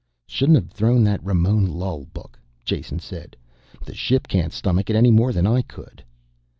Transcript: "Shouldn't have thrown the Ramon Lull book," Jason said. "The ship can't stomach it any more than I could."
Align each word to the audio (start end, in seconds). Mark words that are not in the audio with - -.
"Shouldn't 0.25 0.55
have 0.57 0.71
thrown 0.71 1.03
the 1.03 1.19
Ramon 1.21 1.67
Lull 1.67 2.05
book," 2.05 2.39
Jason 2.65 2.97
said. 2.97 3.35
"The 3.85 3.93
ship 3.93 4.27
can't 4.27 4.51
stomach 4.51 4.89
it 4.89 4.95
any 4.95 5.11
more 5.11 5.31
than 5.31 5.45
I 5.45 5.61
could." 5.61 6.03